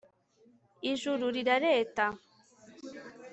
ijuru 0.91 1.25
rirareta 1.35 2.05